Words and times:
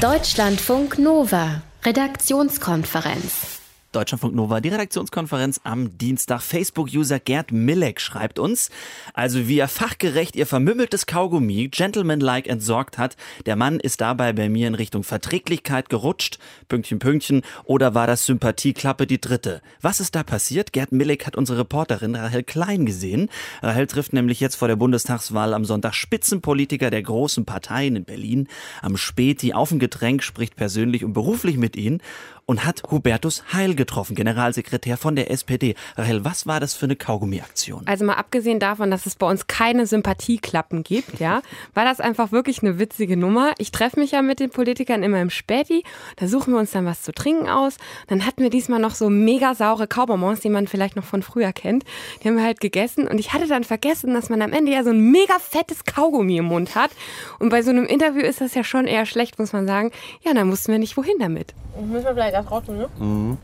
Deutschlandfunk 0.00 0.98
Nova, 0.98 1.62
Redaktionskonferenz. 1.84 3.63
Deutschlandfunk 3.94 4.34
Nova, 4.34 4.60
die 4.60 4.70
Redaktionskonferenz 4.70 5.60
am 5.62 5.96
Dienstag. 5.96 6.42
Facebook-User 6.42 7.20
Gerd 7.20 7.52
Millek 7.52 8.00
schreibt 8.00 8.40
uns, 8.40 8.70
also 9.12 9.46
wie 9.46 9.58
er 9.58 9.68
fachgerecht 9.68 10.34
ihr 10.34 10.46
vermümmeltes 10.46 11.06
Kaugummi 11.06 11.68
gentlemanlike 11.68 12.50
entsorgt 12.50 12.98
hat, 12.98 13.16
der 13.46 13.54
Mann 13.54 13.78
ist 13.78 14.00
dabei 14.00 14.32
bei 14.32 14.48
mir 14.48 14.66
in 14.66 14.74
Richtung 14.74 15.04
Verträglichkeit 15.04 15.88
gerutscht, 15.88 16.38
Pünktchen, 16.66 16.98
Pünktchen, 16.98 17.42
oder 17.62 17.94
war 17.94 18.08
das 18.08 18.26
Sympathieklappe 18.26 19.06
die 19.06 19.20
dritte? 19.20 19.62
Was 19.80 20.00
ist 20.00 20.16
da 20.16 20.24
passiert? 20.24 20.72
Gerd 20.72 20.90
Millek 20.90 21.24
hat 21.24 21.36
unsere 21.36 21.60
Reporterin 21.60 22.16
Rahel 22.16 22.42
Klein 22.42 22.86
gesehen. 22.86 23.28
Rahel 23.62 23.86
trifft 23.86 24.12
nämlich 24.12 24.40
jetzt 24.40 24.56
vor 24.56 24.66
der 24.66 24.76
Bundestagswahl 24.76 25.54
am 25.54 25.64
Sonntag 25.64 25.94
Spitzenpolitiker 25.94 26.90
der 26.90 27.02
großen 27.02 27.44
Parteien 27.44 27.94
in 27.94 28.04
Berlin. 28.04 28.48
Am 28.82 28.96
Späti 28.96 29.52
auf 29.52 29.70
ein 29.70 29.78
Getränk, 29.78 30.24
spricht 30.24 30.56
persönlich 30.56 31.04
und 31.04 31.12
beruflich 31.12 31.58
mit 31.58 31.76
ihnen 31.76 32.02
und 32.46 32.64
hat 32.64 32.82
Hubertus 32.90 33.44
Heil 33.52 33.74
getroffen, 33.74 34.14
Generalsekretär 34.14 34.96
von 34.96 35.16
der 35.16 35.30
SPD. 35.30 35.74
Rahel, 35.96 36.24
was 36.24 36.46
war 36.46 36.60
das 36.60 36.74
für 36.74 36.86
eine 36.86 36.96
Kaugummi-Aktion? 36.96 37.82
Also 37.86 38.04
mal 38.04 38.14
abgesehen 38.14 38.60
davon, 38.60 38.90
dass 38.90 39.06
es 39.06 39.16
bei 39.16 39.28
uns 39.28 39.46
keine 39.46 39.86
Sympathieklappen 39.86 40.82
gibt, 40.82 41.20
ja, 41.20 41.42
war 41.74 41.84
das 41.84 42.00
einfach 42.00 42.32
wirklich 42.32 42.62
eine 42.62 42.78
witzige 42.78 43.16
Nummer. 43.16 43.52
Ich 43.58 43.72
treffe 43.72 43.98
mich 43.98 44.12
ja 44.12 44.22
mit 44.22 44.40
den 44.40 44.50
Politikern 44.50 45.02
immer 45.02 45.20
im 45.20 45.30
Späti, 45.30 45.84
da 46.16 46.28
suchen 46.28 46.52
wir 46.52 46.60
uns 46.60 46.72
dann 46.72 46.86
was 46.86 47.02
zu 47.02 47.12
trinken 47.12 47.48
aus. 47.48 47.76
Dann 48.08 48.26
hatten 48.26 48.42
wir 48.42 48.50
diesmal 48.50 48.80
noch 48.80 48.94
so 48.94 49.08
mega 49.08 49.54
saure 49.54 49.86
Kaubonbons, 49.86 50.40
die 50.40 50.50
man 50.50 50.66
vielleicht 50.66 50.96
noch 50.96 51.04
von 51.04 51.22
früher 51.22 51.52
kennt. 51.52 51.84
Die 52.22 52.28
haben 52.28 52.36
wir 52.36 52.44
halt 52.44 52.60
gegessen 52.60 53.08
und 53.08 53.18
ich 53.18 53.32
hatte 53.32 53.48
dann 53.48 53.64
vergessen, 53.64 54.14
dass 54.14 54.28
man 54.28 54.42
am 54.42 54.52
Ende 54.52 54.72
ja 54.72 54.84
so 54.84 54.90
ein 54.90 55.10
mega 55.10 55.38
fettes 55.38 55.84
Kaugummi 55.84 56.36
im 56.36 56.46
Mund 56.46 56.74
hat. 56.74 56.90
Und 57.38 57.48
bei 57.48 57.62
so 57.62 57.70
einem 57.70 57.86
Interview 57.86 58.22
ist 58.22 58.40
das 58.40 58.54
ja 58.54 58.64
schon 58.64 58.86
eher 58.86 59.06
schlecht, 59.06 59.38
muss 59.38 59.52
man 59.52 59.66
sagen. 59.66 59.90
Ja, 60.22 60.34
dann 60.34 60.50
wussten 60.50 60.72
wir 60.72 60.78
nicht, 60.78 60.96
wohin 60.96 61.18
damit. 61.18 61.54
Müssen 61.80 62.04
wir 62.04 62.14
vielleicht 62.14 62.33
erst 62.34 62.50
raus, 62.50 62.64
ne? 62.68 62.88
Mhm. 62.98 63.38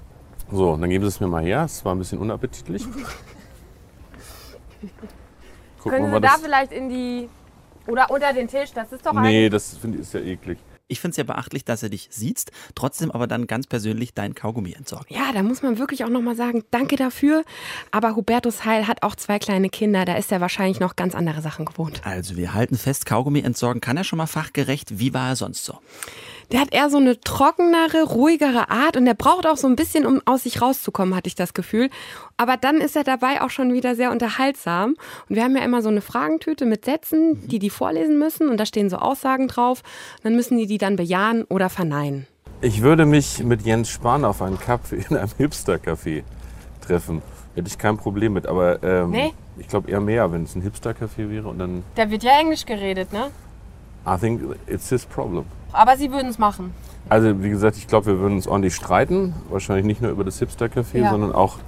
So, 0.52 0.76
dann 0.76 0.90
geben 0.90 1.04
Sie 1.04 1.08
es 1.08 1.20
mir 1.20 1.28
mal 1.28 1.42
her. 1.42 1.62
Es 1.64 1.84
war 1.84 1.94
ein 1.94 1.98
bisschen 1.98 2.18
unappetitlich. 2.18 2.84
Können 5.82 6.06
Sie 6.06 6.12
da 6.12 6.20
das... 6.20 6.40
vielleicht 6.42 6.72
in 6.72 6.88
die. 6.88 7.28
Oder 7.86 8.10
unter 8.10 8.32
den 8.32 8.48
Tisch? 8.48 8.72
Das 8.74 8.92
ist 8.92 9.06
doch 9.06 9.12
Nee, 9.12 9.48
das 9.48 9.76
finde 9.76 9.98
ich 9.98 10.02
ist 10.02 10.14
ja 10.14 10.20
eklig. 10.20 10.58
Ich 10.90 11.00
finde 11.00 11.12
es 11.12 11.16
ja 11.18 11.24
beachtlich, 11.24 11.64
dass 11.64 11.84
er 11.84 11.88
dich 11.88 12.08
sieht, 12.10 12.46
trotzdem 12.74 13.12
aber 13.12 13.28
dann 13.28 13.46
ganz 13.46 13.68
persönlich 13.68 14.12
dein 14.12 14.34
Kaugummi 14.34 14.72
entsorgt. 14.72 15.08
Ja, 15.08 15.30
da 15.32 15.44
muss 15.44 15.62
man 15.62 15.78
wirklich 15.78 16.04
auch 16.04 16.08
nochmal 16.08 16.34
sagen, 16.34 16.64
danke 16.72 16.96
dafür. 16.96 17.44
Aber 17.92 18.16
Hubertus 18.16 18.64
Heil 18.64 18.88
hat 18.88 19.04
auch 19.04 19.14
zwei 19.14 19.38
kleine 19.38 19.68
Kinder, 19.68 20.04
da 20.04 20.16
ist 20.16 20.32
er 20.32 20.40
wahrscheinlich 20.40 20.80
noch 20.80 20.96
ganz 20.96 21.14
andere 21.14 21.42
Sachen 21.42 21.64
gewohnt. 21.64 22.02
Also 22.04 22.36
wir 22.36 22.54
halten 22.54 22.76
fest, 22.76 23.06
Kaugummi 23.06 23.38
entsorgen 23.38 23.80
kann 23.80 23.96
er 23.96 24.04
schon 24.04 24.16
mal 24.16 24.26
fachgerecht. 24.26 24.98
Wie 24.98 25.14
war 25.14 25.28
er 25.28 25.36
sonst 25.36 25.64
so? 25.64 25.78
Der 26.52 26.60
hat 26.60 26.72
eher 26.72 26.90
so 26.90 26.96
eine 26.96 27.20
trockenere, 27.20 28.02
ruhigere 28.02 28.70
Art 28.70 28.96
und 28.96 29.04
der 29.04 29.14
braucht 29.14 29.46
auch 29.46 29.56
so 29.56 29.68
ein 29.68 29.76
bisschen, 29.76 30.04
um 30.04 30.20
aus 30.24 30.42
sich 30.42 30.60
rauszukommen, 30.60 31.14
hatte 31.14 31.28
ich 31.28 31.34
das 31.34 31.54
Gefühl. 31.54 31.90
Aber 32.36 32.56
dann 32.56 32.78
ist 32.78 32.96
er 32.96 33.04
dabei 33.04 33.42
auch 33.42 33.50
schon 33.50 33.72
wieder 33.72 33.94
sehr 33.94 34.10
unterhaltsam. 34.10 34.96
Und 35.28 35.36
wir 35.36 35.44
haben 35.44 35.56
ja 35.56 35.62
immer 35.62 35.82
so 35.82 35.88
eine 35.88 36.00
Fragentüte 36.00 36.66
mit 36.66 36.84
Sätzen, 36.84 37.48
die 37.48 37.58
die 37.58 37.70
vorlesen 37.70 38.18
müssen 38.18 38.48
und 38.48 38.58
da 38.58 38.66
stehen 38.66 38.90
so 38.90 38.96
Aussagen 38.96 39.48
drauf. 39.48 39.82
dann 40.22 40.34
müssen 40.34 40.58
die 40.58 40.66
die 40.66 40.78
dann 40.78 40.96
bejahen 40.96 41.44
oder 41.44 41.70
verneinen. 41.70 42.26
Ich 42.62 42.82
würde 42.82 43.06
mich 43.06 43.42
mit 43.42 43.62
Jens 43.62 43.88
Spahn 43.88 44.24
auf 44.24 44.42
einen 44.42 44.58
Kaffee 44.58 44.96
in 45.08 45.16
einem 45.16 45.30
Hipster-Café 45.38 46.24
treffen. 46.80 47.22
Hätte 47.54 47.68
ich 47.68 47.78
kein 47.78 47.96
Problem 47.96 48.34
mit, 48.34 48.46
aber 48.46 48.82
ähm, 48.82 49.10
nee? 49.10 49.32
ich 49.58 49.68
glaube 49.68 49.90
eher 49.90 50.00
mehr, 50.00 50.30
wenn 50.32 50.44
es 50.44 50.54
ein 50.54 50.62
Hipster-Café 50.62 51.30
wäre 51.30 51.48
und 51.48 51.58
dann. 51.58 51.82
Da 51.94 52.10
wird 52.10 52.22
ja 52.22 52.38
Englisch 52.38 52.66
geredet, 52.66 53.12
ne? 53.12 53.30
I 54.06 54.16
think 54.18 54.56
it's 54.66 54.88
his 54.88 55.04
problem. 55.04 55.44
Aber 55.72 55.96
Sie 55.96 56.10
würden 56.10 56.28
es 56.28 56.38
machen. 56.38 56.72
Also 57.08 57.42
wie 57.42 57.50
gesagt, 57.50 57.76
ich 57.76 57.86
glaube, 57.86 58.06
wir 58.06 58.18
würden 58.18 58.34
uns 58.34 58.46
ordentlich 58.46 58.74
streiten. 58.74 59.34
Wahrscheinlich 59.48 59.86
nicht 59.86 60.02
nur 60.02 60.10
über 60.10 60.24
das 60.24 60.38
Hipster-Café, 60.38 60.98
ja. 60.98 61.10
sondern 61.10 61.32
auch 61.32 61.58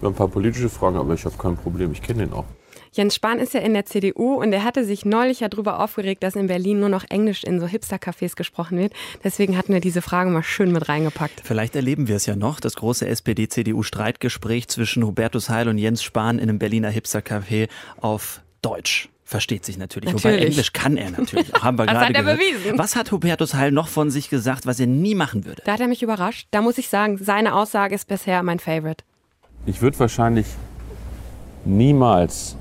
über 0.00 0.10
ein 0.10 0.14
paar 0.14 0.28
politische 0.28 0.68
Fragen. 0.68 0.96
Aber 0.96 1.14
ich 1.14 1.24
habe 1.24 1.36
kein 1.38 1.56
Problem, 1.56 1.92
ich 1.92 2.02
kenne 2.02 2.26
den 2.26 2.32
auch. 2.32 2.44
Jens 2.92 3.14
Spahn 3.14 3.38
ist 3.38 3.54
ja 3.54 3.60
in 3.60 3.74
der 3.74 3.84
CDU 3.84 4.34
und 4.34 4.52
er 4.52 4.64
hatte 4.64 4.84
sich 4.84 5.04
neulich 5.04 5.40
ja 5.40 5.48
darüber 5.48 5.80
aufgeregt, 5.80 6.22
dass 6.22 6.36
in 6.36 6.46
Berlin 6.46 6.80
nur 6.80 6.88
noch 6.88 7.04
Englisch 7.08 7.44
in 7.44 7.60
so 7.60 7.66
Hipster-Cafés 7.66 8.34
gesprochen 8.34 8.78
wird. 8.78 8.92
Deswegen 9.22 9.56
hatten 9.56 9.72
wir 9.72 9.80
diese 9.80 10.02
Frage 10.02 10.30
mal 10.30 10.42
schön 10.42 10.72
mit 10.72 10.88
reingepackt. 10.88 11.42
Vielleicht 11.44 11.76
erleben 11.76 12.08
wir 12.08 12.16
es 12.16 12.26
ja 12.26 12.34
noch, 12.34 12.60
das 12.60 12.76
große 12.76 13.06
SPD-CDU-Streitgespräch 13.06 14.68
zwischen 14.68 15.04
Hubertus 15.04 15.50
Heil 15.50 15.68
und 15.68 15.78
Jens 15.78 16.02
Spahn 16.02 16.38
in 16.38 16.48
einem 16.48 16.58
Berliner 16.58 16.90
Hipster-Café 16.90 17.68
auf 18.00 18.40
Deutsch. 18.62 19.08
Versteht 19.28 19.62
sich 19.66 19.76
natürlich. 19.76 20.10
natürlich. 20.10 20.38
Wobei 20.38 20.46
Englisch 20.46 20.72
kann 20.72 20.96
er 20.96 21.10
natürlich. 21.10 21.54
Auch, 21.54 21.62
haben 21.62 21.76
wir 21.76 21.84
das 21.86 21.92
gerade 21.96 22.06
hat 22.06 22.14
er 22.14 22.22
gehört. 22.22 22.38
bewiesen. 22.38 22.78
Was 22.78 22.96
hat 22.96 23.12
Hubertus 23.12 23.52
Heil 23.52 23.72
noch 23.72 23.88
von 23.88 24.10
sich 24.10 24.30
gesagt, 24.30 24.64
was 24.64 24.80
er 24.80 24.86
nie 24.86 25.14
machen 25.14 25.44
würde? 25.44 25.60
Da 25.66 25.72
hat 25.72 25.80
er 25.80 25.86
mich 25.86 26.02
überrascht. 26.02 26.48
Da 26.50 26.62
muss 26.62 26.78
ich 26.78 26.88
sagen, 26.88 27.18
seine 27.18 27.54
Aussage 27.54 27.94
ist 27.94 28.08
bisher 28.08 28.42
mein 28.42 28.58
Favorite. 28.58 29.04
Ich 29.66 29.82
würde 29.82 29.98
wahrscheinlich 29.98 30.46
niemals 31.66 32.56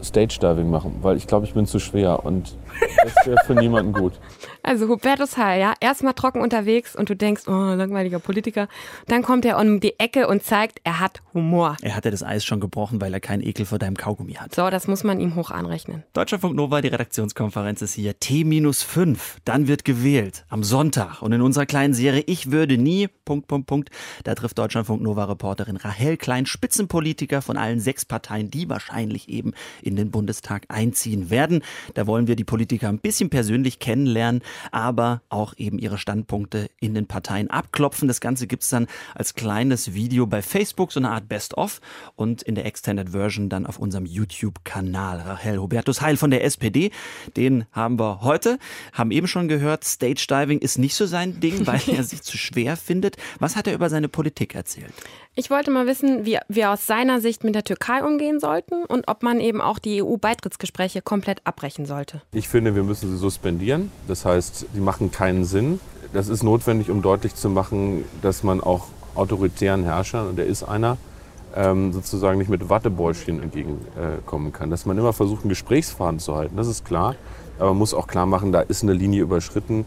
Stage 0.00 0.38
Diving 0.40 0.70
machen, 0.70 0.98
weil 1.02 1.16
ich 1.16 1.26
glaube, 1.26 1.46
ich 1.46 1.54
bin 1.54 1.66
zu 1.66 1.80
schwer 1.80 2.24
und 2.24 2.56
das 3.02 3.26
wäre 3.26 3.38
für 3.44 3.54
niemanden 3.60 3.92
gut. 3.92 4.12
Also 4.68 4.86
Hubertus 4.86 5.38
Heil, 5.38 5.62
ja, 5.62 5.72
erstmal 5.80 6.12
trocken 6.12 6.42
unterwegs 6.42 6.94
und 6.94 7.08
du 7.08 7.16
denkst, 7.16 7.44
oh, 7.46 7.50
langweiliger 7.52 8.18
Politiker. 8.18 8.68
Dann 9.06 9.22
kommt 9.22 9.46
er 9.46 9.58
um 9.58 9.80
die 9.80 9.98
Ecke 9.98 10.28
und 10.28 10.42
zeigt, 10.42 10.82
er 10.84 11.00
hat 11.00 11.22
Humor. 11.32 11.78
Er 11.80 11.96
hatte 11.96 12.10
das 12.10 12.22
Eis 12.22 12.44
schon 12.44 12.60
gebrochen, 12.60 13.00
weil 13.00 13.14
er 13.14 13.20
keinen 13.20 13.42
Ekel 13.42 13.64
vor 13.64 13.78
deinem 13.78 13.96
Kaugummi 13.96 14.34
hat. 14.34 14.54
So, 14.54 14.68
das 14.68 14.86
muss 14.86 15.04
man 15.04 15.20
ihm 15.20 15.36
hoch 15.36 15.50
anrechnen. 15.50 16.02
Deutscher 16.12 16.38
Nova, 16.52 16.82
die 16.82 16.88
Redaktionskonferenz 16.88 17.80
ist 17.80 17.94
hier. 17.94 18.20
T-5, 18.20 19.18
dann 19.46 19.68
wird 19.68 19.86
gewählt. 19.86 20.44
Am 20.50 20.62
Sonntag. 20.62 21.22
Und 21.22 21.32
in 21.32 21.40
unserer 21.40 21.64
kleinen 21.64 21.94
Serie 21.94 22.24
Ich 22.26 22.50
würde 22.50 22.76
nie, 22.76 23.08
Punkt, 23.24 23.48
Punkt, 23.48 23.68
Punkt, 23.68 23.88
da 24.24 24.34
trifft 24.34 24.58
Deutschlandfunk 24.58 25.00
Nova 25.00 25.24
Reporterin 25.24 25.78
Rahel 25.78 26.18
Klein, 26.18 26.44
Spitzenpolitiker 26.44 27.40
von 27.40 27.56
allen 27.56 27.80
sechs 27.80 28.04
Parteien, 28.04 28.50
die 28.50 28.68
wahrscheinlich 28.68 29.30
eben 29.30 29.54
in 29.80 29.96
den 29.96 30.10
Bundestag 30.10 30.66
einziehen 30.68 31.30
werden. 31.30 31.62
Da 31.94 32.06
wollen 32.06 32.26
wir 32.26 32.36
die 32.36 32.44
Politiker 32.44 32.90
ein 32.90 32.98
bisschen 32.98 33.30
persönlich 33.30 33.78
kennenlernen 33.78 34.42
aber 34.70 35.22
auch 35.28 35.54
eben 35.56 35.78
ihre 35.78 35.98
Standpunkte 35.98 36.70
in 36.80 36.94
den 36.94 37.06
Parteien 37.06 37.50
abklopfen. 37.50 38.08
Das 38.08 38.20
Ganze 38.20 38.46
gibt 38.46 38.62
es 38.62 38.70
dann 38.70 38.86
als 39.14 39.34
kleines 39.34 39.94
Video 39.94 40.26
bei 40.26 40.42
Facebook, 40.42 40.92
so 40.92 41.00
eine 41.00 41.10
Art 41.10 41.28
Best-of 41.28 41.80
und 42.16 42.42
in 42.42 42.54
der 42.54 42.66
Extended 42.66 43.10
Version 43.10 43.48
dann 43.48 43.66
auf 43.66 43.78
unserem 43.78 44.06
YouTube-Kanal. 44.06 45.20
Rahel 45.20 45.58
Hubertus 45.58 46.00
Heil 46.00 46.16
von 46.16 46.30
der 46.30 46.44
SPD, 46.44 46.90
den 47.36 47.66
haben 47.72 47.98
wir 47.98 48.20
heute, 48.22 48.58
haben 48.92 49.10
eben 49.10 49.26
schon 49.26 49.48
gehört, 49.48 49.84
Stage 49.84 50.26
Diving 50.28 50.58
ist 50.58 50.78
nicht 50.78 50.94
so 50.94 51.06
sein 51.06 51.40
Ding, 51.40 51.66
weil 51.66 51.80
er 51.88 52.04
sich 52.04 52.22
zu 52.22 52.36
schwer 52.36 52.76
findet. 52.76 53.16
Was 53.38 53.56
hat 53.56 53.66
er 53.66 53.74
über 53.74 53.90
seine 53.90 54.08
Politik 54.08 54.54
erzählt? 54.54 54.92
Ich 55.34 55.50
wollte 55.50 55.70
mal 55.70 55.86
wissen, 55.86 56.26
wie 56.26 56.38
wir 56.48 56.70
aus 56.72 56.86
seiner 56.86 57.20
Sicht 57.20 57.44
mit 57.44 57.54
der 57.54 57.62
Türkei 57.62 58.02
umgehen 58.02 58.40
sollten 58.40 58.84
und 58.84 59.06
ob 59.06 59.22
man 59.22 59.38
eben 59.38 59.60
auch 59.60 59.78
die 59.78 60.02
EU-Beitrittsgespräche 60.02 61.00
komplett 61.00 61.42
abbrechen 61.44 61.86
sollte. 61.86 62.22
Ich 62.32 62.48
finde, 62.48 62.74
wir 62.74 62.82
müssen 62.82 63.08
sie 63.08 63.16
suspendieren. 63.16 63.92
Das 64.08 64.24
heißt, 64.24 64.47
die 64.74 64.80
machen 64.80 65.10
keinen 65.10 65.44
Sinn. 65.44 65.80
Das 66.12 66.28
ist 66.28 66.42
notwendig, 66.42 66.90
um 66.90 67.02
deutlich 67.02 67.34
zu 67.34 67.50
machen, 67.50 68.04
dass 68.22 68.42
man 68.42 68.60
auch 68.60 68.86
autoritären 69.14 69.84
Herrschern, 69.84 70.28
und 70.28 70.36
der 70.36 70.46
ist 70.46 70.62
einer, 70.62 70.96
ähm, 71.54 71.92
sozusagen 71.92 72.38
nicht 72.38 72.50
mit 72.50 72.68
Wattebäuschen 72.68 73.42
entgegenkommen 73.42 74.52
kann. 74.52 74.70
Dass 74.70 74.86
man 74.86 74.98
immer 74.98 75.12
versucht, 75.12 75.42
einen 75.42 75.50
Gesprächsfaden 75.50 76.18
zu 76.18 76.34
halten, 76.34 76.56
das 76.56 76.68
ist 76.68 76.84
klar. 76.84 77.14
Aber 77.58 77.70
man 77.70 77.78
muss 77.78 77.94
auch 77.94 78.06
klar 78.06 78.26
machen, 78.26 78.52
da 78.52 78.60
ist 78.60 78.82
eine 78.82 78.92
Linie 78.92 79.22
überschritten. 79.22 79.84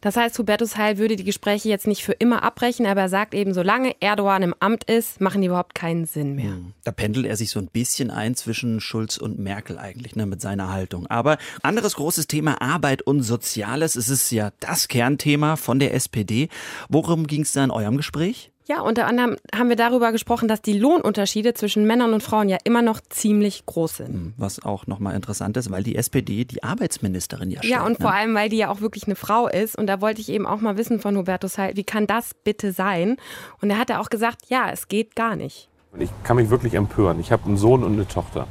Das 0.00 0.16
heißt, 0.16 0.38
Hubertus 0.38 0.76
Heil 0.76 0.98
würde 0.98 1.16
die 1.16 1.24
Gespräche 1.24 1.68
jetzt 1.68 1.86
nicht 1.86 2.04
für 2.04 2.12
immer 2.12 2.42
abbrechen, 2.42 2.86
aber 2.86 3.02
er 3.02 3.08
sagt 3.08 3.34
eben, 3.34 3.54
solange 3.54 3.94
Erdogan 4.00 4.42
im 4.42 4.54
Amt 4.60 4.84
ist, 4.84 5.20
machen 5.20 5.40
die 5.40 5.48
überhaupt 5.48 5.74
keinen 5.74 6.04
Sinn 6.04 6.34
mehr. 6.34 6.52
Hm. 6.52 6.74
Da 6.84 6.92
pendelt 6.92 7.26
er 7.26 7.36
sich 7.36 7.50
so 7.50 7.58
ein 7.58 7.68
bisschen 7.68 8.10
ein 8.10 8.36
zwischen 8.36 8.80
Schulz 8.80 9.16
und 9.16 9.38
Merkel 9.38 9.78
eigentlich, 9.78 10.14
ne, 10.14 10.26
mit 10.26 10.40
seiner 10.40 10.70
Haltung. 10.70 11.06
Aber 11.08 11.38
anderes 11.62 11.96
großes 11.96 12.26
Thema 12.26 12.60
Arbeit 12.60 13.02
und 13.02 13.22
Soziales. 13.22 13.96
Es 13.96 14.08
ist 14.08 14.30
ja 14.30 14.50
das 14.60 14.88
Kernthema 14.88 15.56
von 15.56 15.78
der 15.78 15.94
SPD. 15.94 16.48
Worum 16.88 17.26
ging 17.26 17.42
es 17.42 17.52
da 17.52 17.64
in 17.64 17.70
eurem 17.70 17.96
Gespräch? 17.96 18.52
Ja, 18.68 18.80
unter 18.80 19.06
anderem 19.06 19.36
haben 19.54 19.68
wir 19.68 19.76
darüber 19.76 20.10
gesprochen, 20.10 20.48
dass 20.48 20.60
die 20.60 20.76
Lohnunterschiede 20.76 21.54
zwischen 21.54 21.86
Männern 21.86 22.12
und 22.12 22.22
Frauen 22.24 22.48
ja 22.48 22.58
immer 22.64 22.82
noch 22.82 23.00
ziemlich 23.00 23.64
groß 23.64 23.98
sind. 23.98 24.08
Hm, 24.08 24.34
was 24.36 24.64
auch 24.64 24.88
nochmal 24.88 25.14
interessant 25.14 25.56
ist, 25.56 25.70
weil 25.70 25.84
die 25.84 25.94
SPD 25.94 26.44
die 26.44 26.64
Arbeitsministerin 26.64 27.52
ja 27.52 27.58
stellt. 27.58 27.72
Ja, 27.72 27.86
und 27.86 28.00
ne? 28.00 28.02
vor 28.02 28.12
allem, 28.12 28.34
weil 28.34 28.48
die 28.48 28.56
ja 28.56 28.70
auch 28.70 28.80
wirklich 28.80 29.04
eine 29.06 29.14
Frau 29.14 29.46
ist. 29.46 29.78
Und 29.78 29.86
da 29.86 30.00
wollte 30.00 30.20
ich 30.20 30.28
eben 30.30 30.46
auch 30.46 30.60
mal 30.60 30.76
wissen 30.76 30.98
von 30.98 31.16
Hubertus 31.16 31.58
Heil, 31.58 31.76
wie 31.76 31.84
kann 31.84 32.08
das 32.08 32.34
bitte 32.42 32.72
sein? 32.72 33.18
Und 33.60 33.70
er 33.70 33.78
hat 33.78 33.88
ja 33.88 34.00
auch 34.00 34.10
gesagt, 34.10 34.46
ja, 34.48 34.68
es 34.72 34.88
geht 34.88 35.14
gar 35.14 35.36
nicht. 35.36 35.68
Ich 35.96 36.10
kann 36.24 36.34
mich 36.34 36.50
wirklich 36.50 36.74
empören. 36.74 37.20
Ich 37.20 37.30
habe 37.30 37.44
einen 37.44 37.58
Sohn 37.58 37.84
und 37.84 37.92
eine 37.92 38.08
Tochter. 38.08 38.48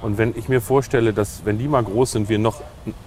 Und 0.00 0.16
wenn 0.16 0.34
ich 0.34 0.48
mir 0.48 0.62
vorstelle, 0.62 1.12
dass 1.12 1.44
wenn 1.44 1.58
die 1.58 1.68
mal 1.68 1.84
groß 1.84 2.12
sind, 2.12 2.30
wir 2.30 2.38
noch 2.38 2.62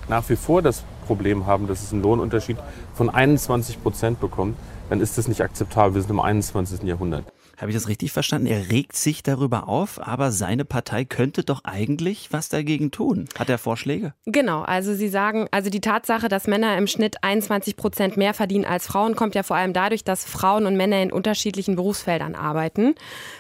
nach 0.10 0.30
wie 0.30 0.36
vor 0.36 0.62
das 0.62 0.84
Problem 1.02 1.46
haben, 1.46 1.68
dass 1.68 1.84
es 1.84 1.92
einen 1.92 2.02
Lohnunterschied 2.02 2.58
von 2.94 3.10
21 3.10 3.82
Prozent 3.82 4.20
bekommt, 4.20 4.58
dann 4.90 5.02
ist 5.02 5.18
das 5.18 5.28
nicht 5.28 5.42
akzeptabel. 5.42 5.96
Wir 5.96 6.02
sind 6.02 6.12
im 6.12 6.20
21. 6.20 6.84
Jahrhundert. 6.84 7.26
Habe 7.62 7.70
ich 7.70 7.78
das 7.78 7.88
richtig 7.88 8.12
verstanden? 8.12 8.48
Er 8.48 8.72
regt 8.72 8.96
sich 8.96 9.22
darüber 9.22 9.70
auf, 9.70 10.02
aber 10.02 10.32
seine 10.32 10.66
Partei 10.66 11.06
könnte 11.06 11.44
doch 11.44 11.64
eigentlich 11.64 12.34
was 12.34 12.50
dagegen 12.50 12.90
tun. 12.90 13.30
Hat 13.38 13.52
er 13.52 13.60
Vorschläge? 13.60 14.16
Genau, 14.26 14.64
also 14.64 14.96
Sie 14.96 15.10
sagen, 15.10 15.48
also 15.52 15.70
die 15.70 15.80
Tatsache, 15.80 16.28
dass 16.28 16.48
Männer 16.48 16.76
im 16.80 16.88
Schnitt 16.88 17.24
21 17.24 17.76
Prozent 17.76 18.18
mehr 18.18 18.34
verdienen 18.34 18.66
als 18.66 18.88
Frauen, 18.88 19.16
kommt 19.16 19.36
ja 19.36 19.44
vor 19.44 19.58
allem 19.58 19.74
dadurch, 19.74 20.04
dass 20.04 20.26
Frauen 20.26 20.66
und 20.66 20.76
Männer 20.76 21.04
in 21.04 21.12
unterschiedlichen 21.12 21.76
Berufsfeldern 21.76 22.34
arbeiten. 22.34 22.96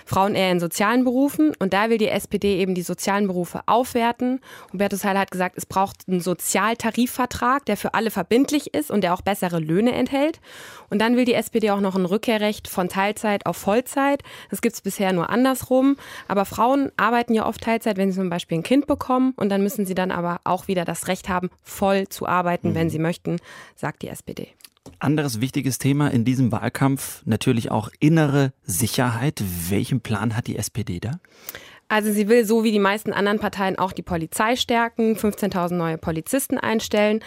Frauen 0.06 0.36
eher 0.36 0.52
in 0.52 0.60
sozialen 0.60 1.04
Berufen 1.04 1.54
und 1.58 1.74
da 1.74 1.90
will 1.90 1.98
die 1.98 2.10
SPD 2.10 2.60
eben 2.60 2.76
die 2.76 2.84
sozialen 2.84 3.26
Berufe 3.26 3.62
aufwerten. 3.66 4.40
Hubertus 4.72 5.04
Heil 5.04 5.18
hat 5.18 5.32
gesagt, 5.32 5.58
es 5.58 5.66
braucht 5.66 6.08
einen 6.08 6.22
Sozialtarifvertrag, 6.22 7.66
der 7.66 7.76
für 7.76 7.96
alle 7.96 8.12
verbindlich 8.12 8.76
ist 8.76 8.92
und 8.92 9.02
der 9.02 9.16
auch 9.16 9.22
bessere 9.22 9.58
Löhne 9.58 9.94
enthält. 9.94 10.40
Und 10.92 11.00
dann 11.00 11.16
will 11.16 11.26
die 11.26 11.34
SPD 11.34 11.72
auch 11.72 11.80
noch 11.80 11.96
ein 11.96 12.06
Rückkehrrecht 12.06 12.68
von 12.68 12.88
Teilzeit 12.88 13.48
auf 13.48 13.58
Vollzeit. 13.58 14.11
Das 14.50 14.62
gibt 14.62 14.76
es 14.76 14.82
bisher 14.82 15.14
nur 15.14 15.30
andersrum. 15.30 15.98
Aber 16.28 16.46
Frauen 16.46 16.92
arbeiten 16.98 17.34
ja 17.34 17.46
oft 17.46 17.62
Teilzeit, 17.62 17.98
wenn 17.98 18.12
sie 18.12 18.18
zum 18.18 18.30
Beispiel 18.30 18.60
ein 18.60 18.64
Kind 18.64 18.88
bekommen. 18.88 19.34
Und 19.38 19.50
dann 19.50 19.64
müssen 19.64 19.86
sie 19.86 19.96
dann 19.96 20.12
aber 20.12 20.42
auch 20.44 20.68
wieder 20.68 20.86
das 20.86 21.08
Recht 21.08 21.30
haben, 21.30 21.50
voll 21.64 22.08
zu 22.08 22.28
arbeiten, 22.28 22.70
mhm. 22.70 22.76
wenn 22.76 22.90
sie 22.90 23.00
möchten, 23.00 23.38
sagt 23.76 24.02
die 24.02 24.10
SPD. 24.10 24.50
Anderes 25.00 25.42
wichtiges 25.42 25.78
Thema 25.78 26.10
in 26.10 26.26
diesem 26.26 26.52
Wahlkampf 26.52 27.22
natürlich 27.26 27.72
auch 27.72 27.90
innere 28.00 28.54
Sicherheit. 28.64 29.42
Welchen 29.70 30.02
Plan 30.02 30.36
hat 30.36 30.48
die 30.48 30.58
SPD 30.58 31.00
da? 31.00 31.20
Also 31.92 32.14
sie 32.14 32.30
will 32.30 32.46
so 32.46 32.64
wie 32.64 32.72
die 32.72 32.80
meisten 32.80 33.12
anderen 33.12 33.40
Parteien 33.40 33.78
auch 33.78 33.92
die 33.92 34.02
Polizei 34.02 34.56
stärken, 34.56 35.18
15.000 35.18 35.74
neue 35.74 35.98
Polizisten 35.98 36.58
einstellen. 36.58 37.20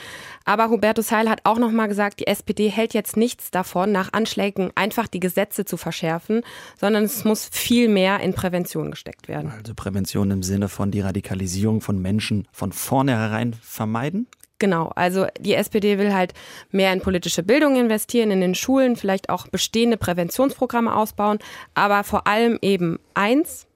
Aber 0.47 0.71
Hubertus 0.71 1.13
Heil 1.13 1.29
hat 1.29 1.41
auch 1.45 1.59
noch 1.59 1.71
mal 1.71 1.87
gesagt, 1.87 2.21
die 2.21 2.27
SPD 2.27 2.71
hält 2.71 2.95
jetzt 2.95 3.19
nichts 3.19 3.51
davon, 3.51 3.93
nach 3.93 4.15
Anschlägen 4.15 4.71
einfach 4.75 5.07
die 5.07 5.21
Gesetze 5.21 5.67
zu 5.67 5.77
verschärfen, 5.77 6.41
sondern 6.81 7.05
es 7.05 7.25
muss 7.27 7.47
viel 7.53 7.91
mehr 7.91 8.21
in 8.21 8.33
Prävention 8.33 8.91
gesteckt 8.91 9.29
werden. 9.29 9.53
Also 9.55 9.75
Prävention 9.75 10.31
im 10.31 10.43
Sinne 10.43 10.71
von 10.71 10.91
die 10.91 11.03
Radikalisierung 11.03 11.83
von 11.83 12.01
Menschen 12.01 12.49
von 12.51 12.73
vornherein 12.73 13.53
vermeiden? 13.53 14.29
Genau, 14.59 14.93
also 14.97 15.27
die 15.39 15.53
SPD 15.53 15.99
will 15.99 16.15
halt 16.15 16.33
mehr 16.71 16.91
in 16.95 17.03
politische 17.03 17.43
Bildung 17.43 17.77
investieren, 17.77 18.31
in 18.31 18.41
den 18.41 18.55
Schulen, 18.55 18.97
vielleicht 18.97 19.29
auch 19.29 19.47
bestehende 19.47 19.99
Präventionsprogramme 19.99 20.97
ausbauen, 20.97 21.39
aber 21.75 22.03
vor 22.03 22.27
allem 22.27 22.59
eben 22.63 22.99
eins, 23.13 23.67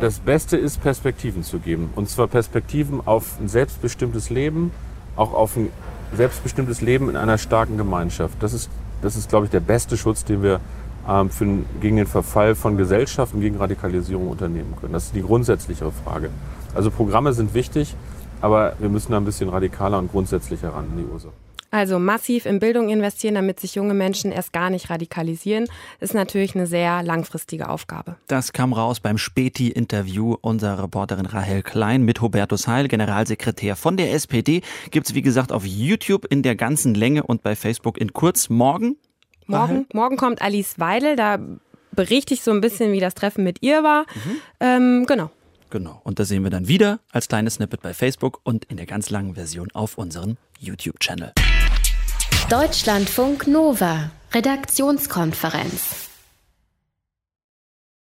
das 0.00 0.20
Beste 0.20 0.56
ist, 0.56 0.80
Perspektiven 0.82 1.42
zu 1.42 1.58
geben. 1.58 1.90
Und 1.96 2.08
zwar 2.08 2.28
Perspektiven 2.28 3.06
auf 3.06 3.38
ein 3.40 3.48
selbstbestimmtes 3.48 4.30
Leben, 4.30 4.70
auch 5.16 5.32
auf 5.34 5.56
ein 5.56 5.70
selbstbestimmtes 6.14 6.80
Leben 6.80 7.10
in 7.10 7.16
einer 7.16 7.38
starken 7.38 7.76
Gemeinschaft. 7.76 8.42
Das 8.42 8.52
ist, 8.52 8.70
das 9.02 9.16
ist 9.16 9.28
glaube 9.28 9.46
ich, 9.46 9.50
der 9.50 9.60
beste 9.60 9.96
Schutz, 9.96 10.24
den 10.24 10.42
wir 10.42 10.60
ähm, 11.08 11.30
für, 11.30 11.46
gegen 11.80 11.96
den 11.96 12.06
Verfall 12.06 12.54
von 12.54 12.76
Gesellschaften, 12.76 13.40
gegen 13.40 13.56
Radikalisierung 13.56 14.28
unternehmen 14.28 14.74
können. 14.80 14.92
Das 14.92 15.06
ist 15.06 15.14
die 15.14 15.22
grundsätzliche 15.22 15.90
Frage. 16.04 16.30
Also 16.74 16.90
Programme 16.90 17.32
sind 17.32 17.54
wichtig, 17.54 17.94
aber 18.40 18.74
wir 18.78 18.88
müssen 18.88 19.12
da 19.12 19.18
ein 19.18 19.24
bisschen 19.24 19.48
radikaler 19.48 19.98
und 19.98 20.10
grundsätzlicher 20.10 20.70
ran 20.70 20.86
in 20.92 20.98
die 20.98 21.12
Ursache. 21.12 21.32
Also 21.70 21.98
massiv 21.98 22.46
in 22.46 22.60
Bildung 22.60 22.88
investieren, 22.88 23.34
damit 23.34 23.60
sich 23.60 23.74
junge 23.74 23.92
Menschen 23.92 24.32
erst 24.32 24.52
gar 24.52 24.70
nicht 24.70 24.88
radikalisieren, 24.88 25.68
ist 26.00 26.14
natürlich 26.14 26.54
eine 26.54 26.66
sehr 26.66 27.02
langfristige 27.02 27.68
Aufgabe. 27.68 28.16
Das 28.26 28.52
kam 28.52 28.72
raus 28.72 29.00
beim 29.00 29.18
Späti-Interview 29.18 30.36
unserer 30.40 30.84
Reporterin 30.84 31.26
Rahel 31.26 31.62
Klein 31.62 32.02
mit 32.02 32.22
Hubertus 32.22 32.66
Heil, 32.68 32.88
Generalsekretär 32.88 33.76
von 33.76 33.98
der 33.98 34.14
SPD. 34.14 34.62
Gibt 34.90 35.08
es, 35.08 35.14
wie 35.14 35.22
gesagt, 35.22 35.52
auf 35.52 35.66
YouTube 35.66 36.24
in 36.30 36.42
der 36.42 36.56
ganzen 36.56 36.94
Länge 36.94 37.22
und 37.24 37.42
bei 37.42 37.54
Facebook 37.54 37.98
in 37.98 38.14
kurz. 38.14 38.48
Morgen? 38.48 38.96
Morgen, 39.46 39.86
morgen 39.92 40.16
kommt 40.16 40.42
Alice 40.42 40.78
Weidel, 40.78 41.16
da 41.16 41.38
berichte 41.92 42.34
ich 42.34 42.42
so 42.42 42.50
ein 42.50 42.60
bisschen, 42.60 42.92
wie 42.92 43.00
das 43.00 43.14
Treffen 43.14 43.44
mit 43.44 43.62
ihr 43.62 43.82
war. 43.82 44.02
Mhm. 44.02 44.40
Ähm, 44.60 45.06
genau. 45.06 45.30
Genau. 45.70 46.00
Und 46.04 46.18
da 46.18 46.24
sehen 46.24 46.44
wir 46.44 46.50
dann 46.50 46.68
wieder 46.68 47.00
als 47.12 47.28
kleines 47.28 47.54
Snippet 47.54 47.82
bei 47.82 47.92
Facebook 47.92 48.40
und 48.44 48.64
in 48.66 48.76
der 48.76 48.86
ganz 48.86 49.10
langen 49.10 49.34
Version 49.34 49.70
auf 49.72 49.98
unserem 49.98 50.36
YouTube-Channel. 50.60 51.32
Deutschlandfunk 52.50 53.46
Nova, 53.46 54.10
Redaktionskonferenz. 54.32 56.07